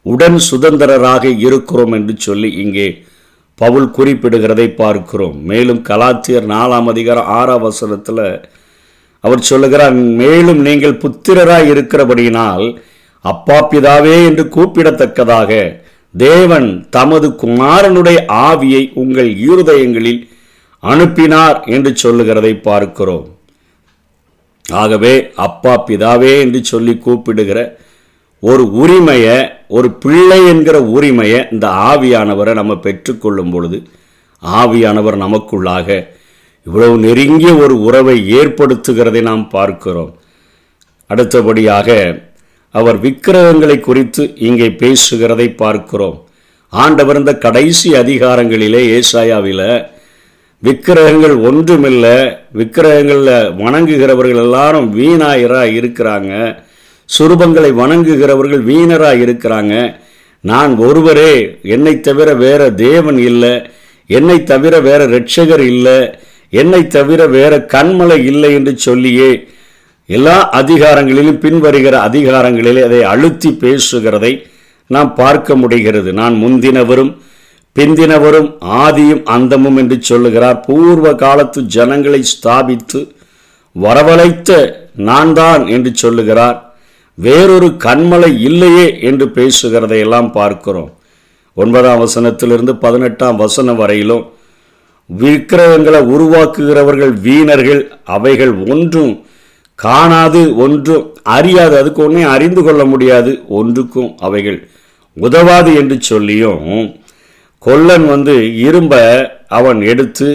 உடன் 0.06 0.40
சுதந்திரராக 0.50 1.24
இருக்கிறோம் 1.38 1.92
என்று 1.92 2.14
சொல்லி 2.18 2.52
இங்கே 2.54 2.88
பவுல் 3.56 3.90
குறிப்பிடுகிறதை 3.98 4.68
பார்க்கிறோம். 4.76 5.36
மேலும் 5.44 5.82
கலாத்தியர் 5.90 6.48
நாலாம் 6.54 6.88
அதிகாரம் 6.88 7.26
ஆறாம் 7.26 7.62
வசனத்தில் 7.62 8.24
அவர் 9.24 9.42
சொல்லுகிறார் 9.42 9.94
மேலும் 10.22 10.62
நீங்கள் 10.62 11.02
புத்திரராக 11.04 11.66
இருக்கிறபடியினால் 11.74 12.66
அப்பா 13.26 13.58
பிதாவே 13.72 14.16
என்று 14.28 14.44
கூப்பிடத்தக்கதாக 14.56 15.52
தேவன் 16.14 16.70
தமது 16.90 17.28
குமாரனுடைய 17.42 18.20
ஆவியை 18.48 18.82
உங்கள் 18.94 19.30
ஈருதயங்களில் 19.50 20.22
அனுப்பினார் 20.84 21.60
என்று 21.76 21.92
சொல்லுகிறதை 21.96 22.54
பார்க்கிறோம். 22.70 23.28
ஆகவே 24.66 25.14
அப்பா 25.46 25.74
பிதாவே 25.88 26.34
என்று 26.40 26.60
சொல்லி 26.64 26.94
கூப்பிடுகிற 26.98 27.60
ஒரு 28.44 28.64
உரிமையை 28.72 29.38
ஒரு 29.68 29.92
பிள்ளை 30.04 30.40
என்கிற 30.48 30.78
உரிமையை 30.96 31.40
இந்த 31.52 31.68
ஆவியானவரை 31.68 32.54
நம்ம 32.54 32.74
பெற்றுக்கொள்ளும் 32.76 33.52
பொழுது 33.52 33.78
ஆவியானவர் 34.44 35.18
நமக்குள்ளாக 35.26 35.88
இவ்வளவு 36.68 36.96
நெருங்கிய 36.98 37.52
ஒரு 37.56 37.76
உறவை 37.82 38.18
ஏற்படுத்துகிறதை 38.40 39.22
நாம் 39.22 39.46
பார்க்கிறோம். 39.50 40.12
அடுத்தபடியாக 41.10 41.90
அவர் 42.80 42.98
விக்கிரகங்களை 43.06 43.78
குறித்து 43.80 44.24
இங்கே 44.48 44.68
பேசுகிறதை 44.82 45.48
பார்க்கிறோம். 45.64 46.18
ஆண்டவர் 46.74 47.20
இந்த 47.22 47.34
கடைசி 47.46 47.90
அதிகாரங்களிலே 48.02 48.82
ஏசாயாவில் 48.98 49.66
விக்கிரகங்கள் 50.64 51.36
ஒன்றுமில்லை 51.50 52.18
விக்கிரகங்களில் 52.60 53.34
வணங்குகிறவர்கள் 53.62 54.42
எல்லாரும் 54.46 54.88
வீணாயிராக 54.98 55.76
இருக்கிறாங்க 55.80 56.32
சுரூபங்களை 57.10 57.72
வணங்குகிறவர்கள் 57.82 58.64
வீணராக 58.70 59.24
இருக்கிறாங்க. 59.26 59.74
நான் 60.44 60.74
ஒருவரே 60.88 61.34
என்னை 61.76 61.94
தவிர 62.00 62.30
வேற 62.46 62.62
தேவன் 62.88 63.20
இல்லை 63.30 63.54
என்னை 64.18 64.38
தவிர 64.52 64.74
வேற 64.88 65.02
ரட்சகர் 65.16 65.64
இல்லை 65.74 66.00
என்னை 66.62 66.80
தவிர 66.96 67.28
வேற 67.36 67.54
கண்மலை 67.74 68.18
இல்லை 68.32 68.50
என்று 68.54 68.74
சொல்லியே 68.88 69.32
எல்லா 70.06 70.50
அதிகாரங்களிலும் 70.54 71.38
பின்வருகிற 71.38 71.96
அதிகாரங்களிலே 72.08 72.82
அதை 72.84 73.04
அழுத்தி 73.04 73.50
பேசுகிறதை 73.50 74.44
நாம் 74.88 75.16
பார்க்க 75.16 75.56
முடிகிறது. 75.56 76.14
நான் 76.14 76.34
முந்தினவரும் 76.34 77.12
பிந்தினவரும் 77.76 78.50
ஆதியும் 78.62 79.24
அந்தமும் 79.24 79.78
என்று 79.78 79.98
சொல்லுகிறார். 80.02 80.60
பூர்வ 80.68 81.16
காலத்து 81.16 81.62
ஜனங்களை 81.62 82.24
ஸ்தாபித்து 82.34 83.02
வரவழைத்த 83.76 84.52
நான் 84.96 85.34
தான் 85.34 85.68
என்று 85.68 85.92
சொல்லுகிறார். 85.96 86.76
வேறொரு 87.18 87.68
கண்மலை 87.68 88.40
இல்லையே 88.40 89.00
என்று 89.00 89.26
பேசுகிறதை 89.36 90.00
எல்லாம் 90.00 90.32
பார்க்கிறோம். 90.32 90.92
ஒன்பதாம் 91.54 92.04
வசனத்திலிருந்து 92.06 92.74
பதினெட்டாம் 92.80 93.36
வசனம் 93.36 93.76
வரையிலும் 93.76 94.26
விக்கிரகங்களை 95.10 96.02
உருவாக்குகிறவர்கள் 96.02 97.14
வீணர்கள் 97.28 97.92
அவைகள் 98.04 98.54
ஒன்றும் 98.54 99.26
காணாது 99.84 100.42
ஒன்றும் 100.64 101.06
அறியாது. 101.38 101.74
அதுக்கு 101.78 102.02
ஒன்றே 102.06 102.24
அறிந்து 102.36 102.62
கொள்ள 102.64 102.82
முடியாது. 102.86 103.32
ஒன்றுக்கும் 103.60 104.12
அவைகள் 104.28 104.60
உதவாது 105.18 105.72
என்று 105.82 105.96
சொல்லியும் 106.10 106.68
கொல்லன் 107.66 108.06
வந்து 108.14 108.36
இரும்ப 108.68 108.94
அவன் 109.58 109.80
எடுத்து 109.92 110.30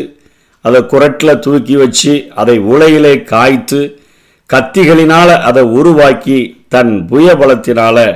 அதை 0.65 0.81
குரட்டில் 0.83 1.43
தூக்கி 1.45 1.77
வச்சு 1.77 2.13
அதை 2.35 2.57
உலையிலே 2.73 3.15
காய்த்து 3.33 3.81
கத்திகளினால் 4.51 5.33
அதை 5.49 5.63
உருவாக்கி 5.79 6.39
தன் 6.75 6.93
புயபலத்தினால் 7.11 8.07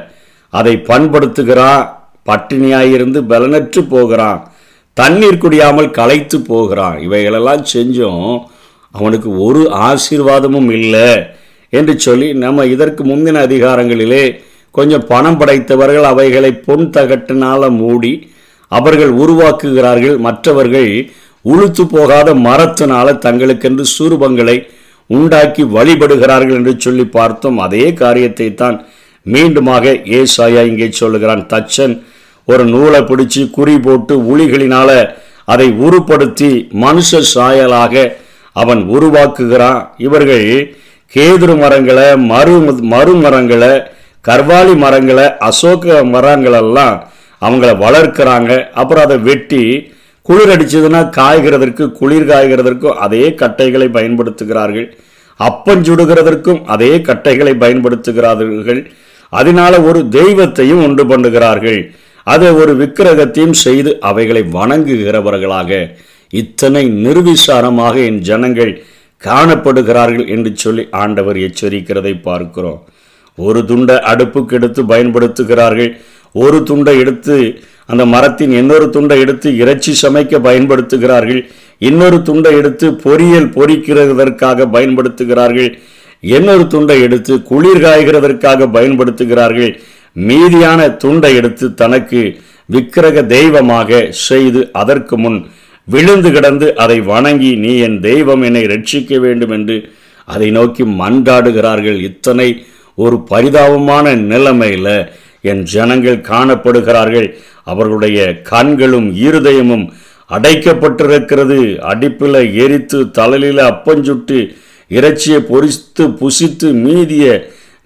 அதை 0.53 0.75
பண்படுத்துகிறான். 0.91 1.85
பட்டினியாயிருந்து 2.29 3.21
பலனற்று 3.31 3.83
போகிறான். 3.89 4.41
தண்ணீர் 4.97 5.43
குடியாமல் 5.43 5.95
களைத்து 5.99 6.39
போகிறான். 6.51 6.97
இவைகளெல்லாம் 7.07 7.65
செஞ்சும் 7.73 8.25
அவனுக்கு 8.95 9.31
ஒரு 9.47 9.63
ஆசீர்வாதமும் 9.89 10.71
இல்லை 10.79 11.11
என்று 11.73 11.95
சொல்லி 12.07 12.29
நம்ம 12.45 12.65
இதற்கு 12.75 13.03
முந்தின 13.05 13.43
அதிகாரங்களிலே 13.49 14.25
கொஞ்சம் 14.75 15.07
பணம் 15.07 15.39
படைத்தவர்கள் 15.41 16.07
அவைகளை 16.13 16.51
பொன் 16.67 16.87
தகட்டினால 16.97 17.71
மூடி 17.79 18.13
அவர்கள் 18.73 19.13
உருவாக்குகிறார்கள். 19.23 20.17
மற்றவர்கள் 20.27 20.91
உளுத்து 21.45 21.85
போகாத 21.95 22.29
மரத்தினால 22.47 23.15
தங்களுக்கென்று 23.25 23.85
சூருபங்களை 23.97 24.57
உண்டாக்கி 25.11 25.63
வழிபடுகிறார்கள் 25.77 26.59
என்று 26.61 26.75
சொல்லி 26.85 27.05
பார்த்தோம். 27.19 27.59
அதே 27.67 27.87
காரியத்தை 28.03 28.49
தான் 28.55 28.77
மீண்டுமாக 29.27 29.95
ஏசாயா 30.19 30.63
இங்கே 30.71 30.89
சொல்லுகிறான். 31.01 31.43
தச்சன் 31.53 31.95
ஒரு 32.49 32.65
நூலை 32.75 33.01
பிடிச்சு 33.11 33.43
குறி 33.57 33.75
போட்டு 33.87 34.15
உளிகளினால 34.33 34.91
அதை 35.53 35.69
உருப்படுத்தி 35.87 36.51
மனுஷ 36.85 37.21
சாயலாக 37.35 37.95
அவன் 38.63 38.83
உருவாக்குகிறான். 38.97 39.81
இவர்கள் 40.07 40.47
கேதுரு 41.15 41.55
மரங்களை 41.63 42.09
மறு 42.33 42.57
மறுமரங்களை 42.95 43.73
கர்வாலி 44.29 44.75
மரங்களை 44.85 45.27
அசோக 45.49 46.03
மரங்களெல்லாம் 46.15 46.97
அவங்கள 47.47 47.71
வளர்க்குறாங்க. 47.85 48.53
அப்புறம் 48.81 49.05
அதை 49.07 49.17
வெட்டி 49.29 49.63
குளிர் 50.29 50.53
அடிச்சதுன்னா 50.55 51.01
காய்கிறதற்கு 51.19 51.85
குளிர் 52.01 52.29
காய்கிறதற்கும் 52.31 52.99
அதே 53.07 53.23
கட்டைகளை 53.43 53.87
பயன்படுத்துகிறார்கள். 53.97 54.87
அப்பஞ்சுடுகிறதற்கும் 55.41 56.61
அதே 56.75 56.91
கட்டைகளை 57.09 57.53
பயன்படுத்துகிறார்கள். 57.63 58.81
அதனால 59.33 59.75
ஒரு 59.89 60.01
தெய்வத்தையும் 60.19 60.83
உண்டு 60.87 61.05
பண்ணுகிறார்கள். 61.11 61.81
அதை 62.27 62.49
ஒரு 62.63 62.73
விக்கிரகத்தையும் 62.81 63.59
செய்து 63.65 63.91
அவைகளை 64.09 64.43
வணங்குகிறவர்களாக 64.59 65.71
இத்தனை 66.31 66.83
நிர்விசாரமாக 67.05 67.95
என் 68.09 68.21
ஜனங்கள் 68.29 68.73
காணப்படுகிறார்கள் 69.23 70.27
என்று 70.35 70.51
சொல்லி 70.57 70.85
ஆண்டவர் 71.03 71.39
எச்சரிக்கிறதை 71.47 72.15
பார்க்கிறோம். 72.29 72.81
ஒரு 73.39 73.61
துண்டை 73.65 73.97
அடுப்புக்கு 74.13 74.55
எடுத்து 74.59 74.83
பயன்படுத்துகிறார்கள். 74.83 75.91
ஒரு 76.35 76.59
துண்டை 76.63 76.95
எடுத்து 76.99 77.37
அந்த 77.87 78.03
மரத்தின் 78.15 78.53
இன்னொரு 78.61 78.87
துண்டை 78.91 79.17
எடுத்து 79.21 79.49
இறைச்சி 79.57 79.93
சமைக்க 80.03 80.39
பயன்படுத்துகிறார்கள். 80.49 81.41
இன்னொரு 81.79 82.19
துண்டை 82.23 82.53
எடுத்து 82.61 82.87
பொரியல் 83.05 83.49
பொறிக்கிறதற்காக 83.57 84.67
பயன்படுத்துகிறார்கள். 84.77 85.71
இன்னொரு 86.21 86.65
துண்டை 86.67 86.97
எடுத்து 87.07 87.35
குளிர் 87.51 87.83
காய்கிறதற்காக 87.85 88.69
பயன்படுத்துகிறார்கள். 88.77 89.73
மீதியான 90.17 90.81
துண்டை 90.97 91.33
எடுத்து 91.41 91.67
தனக்கு 91.75 92.21
விக்கிரக 92.67 93.23
தெய்வமாக 93.35 94.09
செய்து 94.29 94.61
அதற்கு 94.73 95.19
முன் 95.19 95.39
விழுந்து 95.91 96.31
கிடந்து 96.33 96.77
அதை 96.77 97.01
வணங்கி 97.01 97.55
நீ 97.55 97.73
என் 97.79 98.01
தெய்வம் 98.01 98.43
என்னை 98.43 98.63
ரட்சிக்க 98.65 99.19
வேண்டும் 99.19 99.51
என்று 99.51 99.77
அதை 100.25 100.51
நோக்கி 100.51 100.85
மன்றாடுகிறார்கள். 100.85 101.99
இத்தனை 102.01 102.49
ஒரு 102.95 103.17
பரிதாபமான 103.31 104.15
நிலைமையில் 104.15 104.93
என் 105.41 105.63
ஜனங்கள் 105.63 106.27
காணப்படுகிறார்கள். 106.33 107.29
அவர்களுடைய 107.65 108.43
கண்களும் 108.43 109.09
இருதயமும் 109.17 109.87
அடைக்கப்பட்டிருக்கிறது. 110.31 111.59
அடிப்பில் 111.91 112.41
எரித்து 112.55 113.11
தலையில் 113.11 113.57
அப்பஞ்சுட்டு 113.57 114.39
இறைச்சியை 114.89 115.41
பொறித்து 115.41 116.05
புசித்து 116.21 116.69
மீதிய 116.85 117.25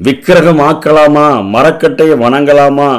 விக்கிரகமாக்கலாமா? 0.02 1.26
மரக்கட்டையை 1.54 2.16
வணங்கலாமா? 2.18 2.90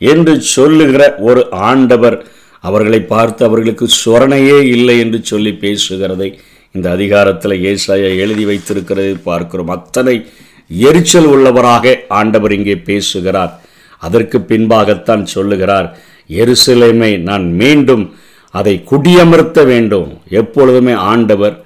என்று 0.00 0.40
சொல்லுகிற 0.40 1.02
ஒரு 1.18 1.46
ஆண்டவர் 1.50 2.16
அவர்களை 2.60 3.00
பார்த்து 3.00 3.44
அவர்களுக்கு 3.44 3.86
சொரணையே 4.04 4.58
இல்லை 4.76 4.98
என்று 4.98 5.20
சொல்லி 5.22 5.52
பேசுகிறதை 5.64 6.28
இந்த 6.70 6.90
அதிகாரத்தில் 6.90 7.54
ஏசாயா 7.70 8.10
எழுதி 8.24 8.44
வைத்திருக்கிறதை 8.44 9.14
பார்க்கிறோம். 9.22 9.68
அத்தனை 9.68 10.26
எரிச்சல் 10.68 11.28
உள்ளவராக 11.34 11.94
ஆண்டவர் 12.08 12.52
இங்கே 12.52 12.76
பேசுகிறார். 12.76 13.52
அதற்கு 13.98 14.38
பின்பாகத்தான் 14.38 15.22
சொல்லுகிறார் 15.34 15.98
எருசலேமை 16.30 17.18
நான் 17.18 17.52
மீண்டும் 17.52 18.04
அதை 18.50 18.74
குடியமர்த்த 18.90 19.64
வேண்டும். 19.64 20.10
எப்பொழுதுமே 20.30 20.92
ஆண்டவர் 20.92 21.56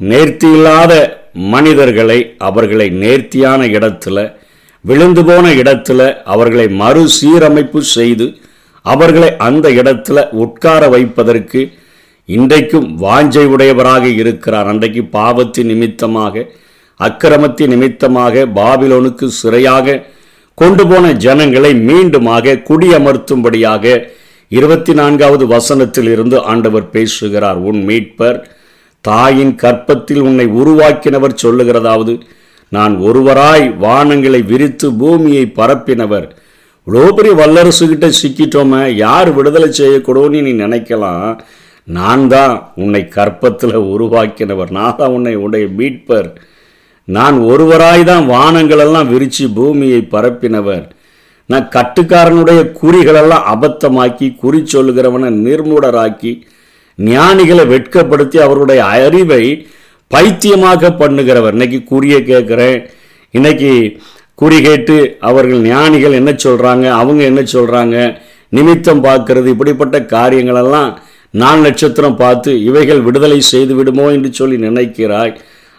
நேர்த்தி 0.00 0.48
இல்லாத 0.56 0.92
மனிதர்களை 1.32 2.18
அவர்களை 2.38 2.88
நேர்த்தியான 3.02 3.66
இடத்துல 3.66 4.18
விழுந்து 4.80 5.24
போன 5.24 5.46
இடத்துல 5.54 6.00
அவர்களை 6.24 6.66
மறுசீரமைப்பு 6.68 7.80
செய்து 7.96 8.26
அவர்களை 8.82 9.36
அந்த 9.36 9.66
இடத்துல 9.70 10.18
உட்கார 10.44 10.88
வைப்பதற்கு 10.88 11.60
இன்றைக்கும் 12.28 12.88
வாஞ்சை 13.02 13.44
உடையவராக 13.44 14.04
இருக்கிறார். 14.22 14.66
அன்றைக்கு 14.66 15.04
பாவத்தின் 15.04 15.66
நிமித்தமாக 15.66 16.46
அக்கிரமத்தின் 17.00 17.68
நிமித்தமாக 17.68 18.46
பாபிலோனுக்கு 18.54 19.26
சிறையாக 19.42 20.00
கொண்டு 20.54 20.84
போன 20.88 21.12
ஜனங்களை 21.12 21.72
மீண்டுமாக 21.88 22.60
குடியமர்த்தும்படியாக 22.68 23.84
இருபத்தி 24.48 24.92
நான்காவது 24.92 25.46
வசனத்தில் 25.46 26.10
இருந்து 26.10 26.36
ஆண்டவர் 26.42 26.90
பேசுகிறார். 26.90 27.58
உன் 27.58 27.80
மீட்பர் 27.84 28.38
தாயின் 29.04 29.54
கற்பத்தில் 29.54 30.20
உன்னை 30.20 30.46
உருவாக்கினவர் 30.60 31.40
சொல்லுகிறதாவது 31.42 32.14
நான் 32.68 32.94
ஒருவராய் 32.98 33.66
வானங்களை 33.80 34.40
விரித்து 34.46 34.88
பூமியை 34.92 35.44
பரப்பினவர் 35.56 36.26
இவ்வளோ 36.86 37.08
பெரிய 37.16 37.32
வல்லரசு 37.40 37.84
கிட்ட 37.88 38.06
சிக்கிட்டோமே 38.18 38.82
யார் 39.04 39.28
விடுதலை 39.36 39.68
செய்யக்கூடோன்னு 39.78 40.38
நீ 40.46 40.52
நினைக்கலாம். 40.64 41.26
நான் 41.96 42.24
தான் 42.34 42.54
உன்னை 42.82 43.02
கற்பத்தில் 43.16 43.74
உருவாக்கினவர். 43.94 44.70
நான் 44.78 44.96
தான் 45.00 45.14
உன்னை 45.16 45.34
உன்னுடைய 45.42 45.66
மீட்பர். 45.78 46.28
நான் 47.16 47.36
ஒருவராய் 47.50 48.04
தான் 48.10 48.24
வானங்களெல்லாம் 48.34 49.10
விரித்து 49.12 49.46
பூமியை 49.56 50.00
பரப்பினவர். 50.14 50.86
நான் 51.50 51.66
கட்டுக்காரனுடைய 51.76 52.60
குறிகளெல்லாம் 52.80 53.46
அபத்தமாக்கி 53.54 54.28
குறி 54.42 54.60
சொல்லுகிறவனை 54.74 55.30
நிர்மூடராக்கி 55.46 56.32
ஞானிகளை 56.98 57.64
வெட்கப்படுத்தி 57.74 58.38
அவருடைய 58.46 58.80
அறிவை 58.94 59.44
பைத்தியமாக 60.10 60.92
பண்ணுகிறவர். 61.02 61.56
இன்னைக்கு 61.58 61.80
குறியை 61.92 62.20
கேட்குறேன். 62.32 62.78
இன்னைக்கு 63.34 63.72
குறி 64.40 64.58
கேட்டு 64.60 64.96
அவர்கள் 65.28 65.62
ஞானிகள் 65.70 66.18
என்ன 66.20 66.30
சொல்கிறாங்க 66.44 66.86
அவங்க 67.00 67.22
என்ன 67.30 67.40
சொல்கிறாங்க 67.54 67.96
நிமித்தம் 68.56 69.02
பார்க்கறது 69.04 69.48
இப்படிப்பட்ட 69.54 69.96
காரியங்களெல்லாம் 70.14 70.90
நான் 71.34 71.60
நட்சத்திரம் 71.60 72.16
பார்த்து 72.16 72.50
இவைகள் 72.68 73.00
விடுதலை 73.00 73.40
செய்து 73.52 73.74
விடுமோ 73.74 74.06
என்று 74.14 74.30
சொல்லி 74.32 74.56
நினைக்கிறாய். 74.66 75.32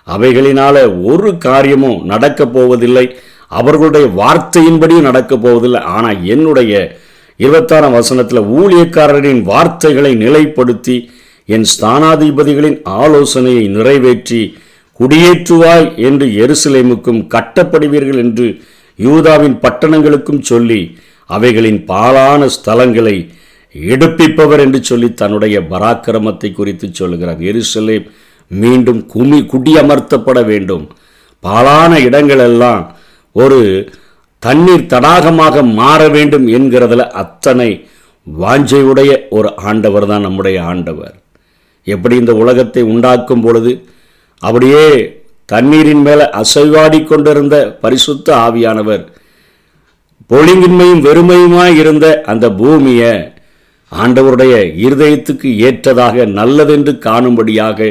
அவைகளினால 0.08 0.76
ஒரு 1.12 1.32
காரியமும் 1.38 2.00
நடக்கப் 2.12 2.54
போவதில்லை. 2.54 3.06
அவர்களுடைய 3.52 4.06
வார்த்தையின்படியும் 4.22 5.08
நடக்கப் 5.10 5.44
போவதில்லை. 5.44 5.82
ஆனால் 5.96 6.20
என்னுடைய 6.34 6.74
இருபத்தாறாம் 7.40 7.98
வசனத்தில் 8.00 8.48
ஊழியக்காரரின் 8.60 9.42
வார்த்தைகளை 9.52 10.14
நிலைப்படுத்தி 10.24 10.98
என் 11.56 11.68
ஸ்தானாதிபதிகளின் 11.74 12.80
ஆலோசனையை 13.02 13.66
நிறைவேற்றி 13.78 14.42
குடியேற்றுவாய் 15.02 15.88
என்று 16.08 16.26
எருசலேமுக்கும் 16.44 17.22
கட்டப்படுவீர்கள் 17.36 18.20
என்று 18.24 18.48
யூதாவின் 19.00 19.56
பட்டணங்களுக்கும் 19.64 20.42
சொல்லி 20.52 20.82
அவைகளின் 21.30 21.80
பாலான 21.92 22.48
ஸ்தலங்களை 22.56 23.16
எடுப்பிப்பவர் 23.76 24.62
என்று 24.64 24.80
சொல்லி 24.84 25.10
தன்னுடைய 25.22 25.58
பராக்கிரமத்தை 25.72 26.50
குறித்து 26.54 26.88
சொல்லுகிறார். 26.92 27.40
எருசலேம் 27.52 28.08
மீண்டும் 28.52 29.02
குமி 29.14 29.40
குடியமர்த்தப்பட 29.52 30.40
வேண்டும். 30.52 30.86
பாலான 31.44 31.92
இடங்களெல்லாம் 32.08 32.84
ஒரு 33.36 33.60
தண்ணீர் 34.44 34.90
தடாகமாக 34.94 35.64
மாற 35.80 36.02
வேண்டும் 36.16 36.46
என்கிறதுல 36.58 37.06
அத்தனை 37.22 37.70
வாஞ்சையுடைய 38.28 39.12
ஒரு 39.38 39.50
ஆண்டவர் 39.70 40.08
தான் 40.12 40.26
நம்முடைய 40.28 40.58
ஆண்டவர். 40.72 41.16
எப்படி 41.88 42.16
இந்த 42.22 42.34
உலகத்தை 42.44 42.84
உண்டாக்கும் 42.94 43.44
பொழுது 43.46 43.72
அப்படியே 44.44 44.86
தண்ணீரின் 45.46 46.02
மேலே 46.02 46.26
அசைவாடி 46.42 47.04
கொண்டிருந்த 47.04 47.56
பரிசுத்த 47.82 48.28
ஆவியானவர் 48.36 49.04
பொழிங்கின்மையும் 50.30 51.02
வெறுமையுமாய் 51.02 51.78
இருந்த 51.78 52.24
அந்த 52.26 52.50
பூமியை 52.52 53.14
ஆண்டவருடைய 53.92 54.56
இருதயத்துக்கு 54.86 55.56
ஏற்றதாக 55.70 56.26
நல்லதென்று 56.26 56.98
காணும்படியாக 56.98 57.90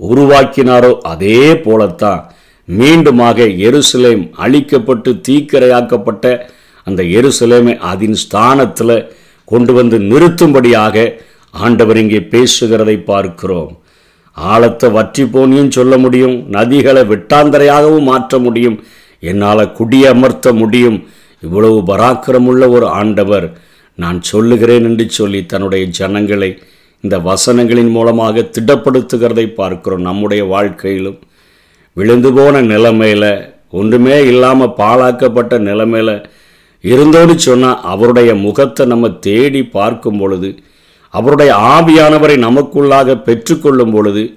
உருவாக்கினாரோ 0.00 0.92
அதே 1.02 1.40
போலத்தான் 1.56 2.22
மீண்டுமாக 2.68 3.38
எருசலேம் 3.68 4.24
அழிக்கப்பட்டு 4.44 5.20
தீக்கிரையாக்கப்பட்ட 5.28 6.26
அந்த 6.86 7.02
எருசலேமை 7.18 7.74
அதன் 7.90 8.14
ஸ்தானத்தில் 8.14 8.96
கொண்டு 9.44 9.72
வந்து 9.72 9.98
நிறுத்தும்படியாக 9.98 10.96
ஆண்டவர் 11.54 11.96
இங்கே 11.96 12.20
பேசுகிறதை 12.34 12.96
பார்க்கிறோம். 13.04 13.72
ஆழத்தை 14.36 14.88
வற்றி 14.90 15.24
போனியும் 15.24 15.70
சொல்ல 15.70 15.98
முடியும் 15.98 16.36
நதிகளை 16.48 17.02
வெட்டாந்தரையாகவும் 17.02 18.02
மாற்ற 18.02 18.38
முடியும் 18.38 18.78
என்னால் 19.22 19.72
குடியமர்த்த 19.72 20.52
முடியும். 20.52 20.98
இவ்வளவு 21.40 21.78
பராக்கிரமுள்ள 21.86 22.68
ஒரு 22.70 22.86
ஆண்டவர். 22.86 23.46
நான் 23.98 24.20
சொல்லுகிறேன் 24.22 24.84
என்று 24.84 25.10
சொல்லி 25.10 25.46
தன்னுடைய 25.46 25.84
ஜனங்களை 25.90 26.50
இந்த 27.04 27.18
வசனங்களின் 27.18 27.90
மூலமாக 27.90 28.40
திடப்படுத்துகிறதை 28.40 29.46
பார்க்கிறோம் 29.54 30.00
நம்முடைய 30.00 30.44
வாழ்க்கையிலும். 30.44 31.18
விழுந்து 31.96 32.32
போன 32.32 32.62
நிலைமையில் 32.62 33.30
ஒன்றுமே 33.70 34.16
இல்லாமல் 34.24 34.74
பாழாக்கப்பட்ட 34.78 35.58
நிலைமையில் 35.58 36.14
இருந்தோன்னு 36.84 37.34
சொன்னால் 37.36 37.82
அவருடைய 37.82 38.34
முகத்தை 38.34 38.86
நம்ம 38.86 39.10
தேடி 39.26 39.62
பார்க்கும் 39.76 40.18
பொழுது 40.18 40.50
அவருடைய 41.14 41.54
ஆவியானவரை 41.54 42.36
நமக்குள்ளாக 42.38 43.22
பெற்றுக்கொள்ளும் 43.22 43.92
பொழுது 43.92 44.34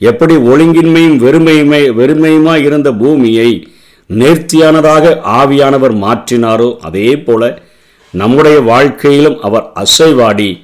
எப்படி 0.00 0.36
ஒழுங்கின்மையும் 0.36 1.18
வெறுமையுமே 1.18 1.80
வெறுமையுமாய் 1.96 2.62
இருந்த 2.62 2.92
பூமியை 2.92 3.66
நேர்த்தியானதாக 4.10 5.20
ஆவியானவர் 5.22 5.94
மாற்றினாரோ 6.02 6.76
அதே 6.80 7.16
போல 7.16 7.62
நம்முடைய 8.10 8.60
வாழ்க்கையிலும் 8.60 9.40
அவர் 9.40 9.72
அசைவாடி 9.74 10.62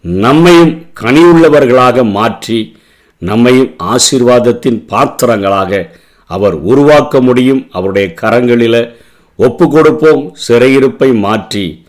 நம்மையும் 0.00 0.86
கனியுள்ளவர்களாக 1.00 2.10
மாற்றி 2.10 2.76
நம்மையும் 3.18 3.74
ஆசீர்வாதத்தின் 3.84 4.84
பாத்திரங்களாக 4.88 5.90
அவர் 6.26 6.54
உருவாக்க 6.54 7.20
முடியும். 7.20 7.68
அவருடைய 7.72 8.14
கரங்களில் 8.20 8.94
ஒப்பு 9.36 9.68
கொடுப்போம் 9.68 10.34
சிறையிருப்பை 10.48 11.18
மாற்றி 11.18 11.85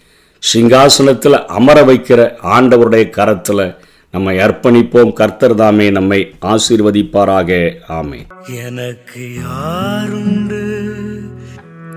சிங்காசனத்தில் 0.54 1.45
அமர 1.45 1.82
வைக்கிற 1.82 2.34
ஆண்டவருடைய 2.43 3.10
கரத்தில் 3.10 3.76
நம்மை 4.12 4.38
அர்ப்பணிப்போம். 4.38 5.13
கர்த்தர் 5.13 5.56
தாமே 5.56 5.89
நம்மை 5.89 6.36
ஆசீர்வதிப்பாராக. 6.41 7.73
ஆமே 7.89 8.19
எனக்கு 8.50 9.30
யாருண்டு? 9.47 10.86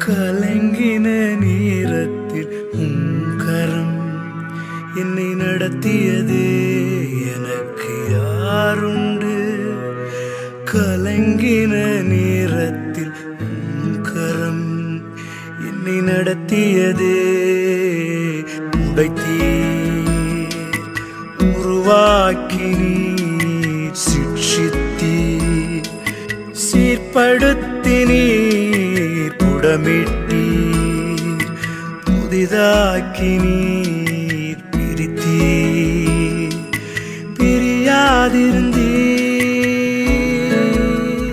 கலங்கின 0.06 1.36
நேரத்தில் 1.38 2.64
கரம் 3.36 4.22
என்னை 4.96 5.24
நடத்தியது. 5.24 6.42
எனக்கு 7.34 8.06
யாருண்டு? 8.10 9.58
கலங்கின 10.72 12.02
நேரத்தில் 12.02 13.12
கரம் 14.02 15.02
என்னை 15.58 16.12
நடத்தியதே. 16.12 17.59
உருவாக்கி 21.90 22.66
நீர் 22.80 23.96
சிக்ஷித்தீர். 24.02 25.88
சீர்படுத்தி 26.64 27.96
நீர் 28.10 29.34
புடமிட்டீர். 29.40 31.48
புதிதாக்கி 32.06 33.32
நீர் 33.42 33.69